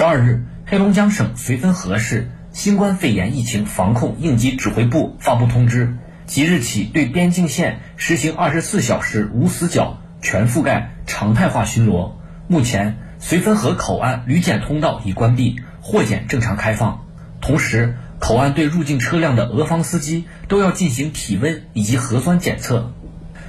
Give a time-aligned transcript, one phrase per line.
[0.00, 5.94] 十二日，黑龙江省绥芬河市新冠肺炎疫情防控应急指挥部发布通知，
[6.24, 12.12] 即日起对边境线实行二十四小时无死角、全覆盖、常态化巡逻。
[12.48, 17.04] 目前，绥芬河口岸旅检通道已关闭，货检正常开放。
[17.42, 22.94] 同时，口岸对入境车辆的俄方司机都要进行体温以及核酸检测。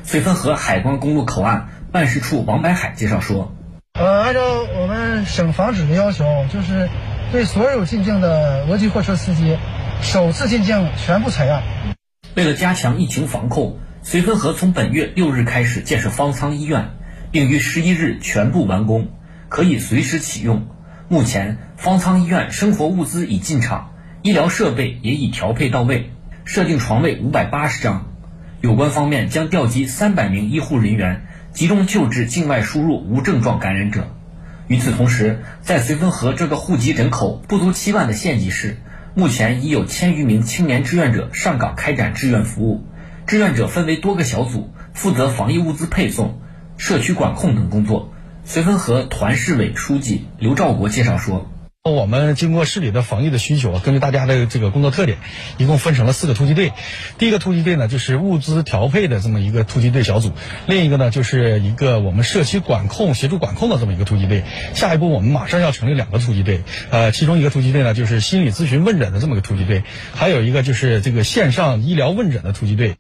[0.05, 3.55] 绥芬河海关公路口岸办事处王白海介绍说。
[4.02, 4.41] 呃，按照
[4.79, 6.89] 我们省防指的要求，就是
[7.32, 9.59] 对所有进境的俄籍货车司机，
[10.01, 11.61] 首次进境全部采样。
[12.33, 16.89] 为了加强疫情防控，绥芬河从本月六日开始建设方舱医院，
[17.29, 19.09] 并于十一日全部完工，
[19.50, 20.65] 可以随时启用。
[21.07, 23.92] 目前，方舱医院生活物资已进场，
[24.23, 26.09] 医疗设备也已调配到位，
[26.43, 28.07] 设定床位五百八十张。
[28.61, 31.28] 有关方面将调集三百名医护人员。
[31.54, 34.08] 集中救治境外输入无症状感染者。
[34.67, 38.78] 与此同时，在绥芬河这个户籍人口不足七万的县级市，
[39.16, 42.86] 目前已有千余名青年志愿者上岗开展志愿服务。
[43.28, 46.39] 志愿者分为多个小组，负责防疫物资配送、
[46.78, 48.14] 社区管控等工作。
[48.48, 51.51] 绥芬河团市委书记刘兆国介绍说。
[51.84, 55.18] 我们经过市里的防疫的需求，根据大家的这个工作特点，
[55.58, 56.73] 一共分成了四个突击队。
[57.18, 60.30] 第一个突击队呢，就是物资调配的这么一个突击队小组；
[60.68, 64.44] 另一个呢，就是一个我们社区管控协助管控的这么一个突击队。
[64.76, 69.82] 下一步我们马上要成立两个突击队，呃，其中一个突击队呢，就是心理咨询问诊的这么个突击队，
[70.14, 72.98] 还有一个就是这个线上医疗问诊的突击队。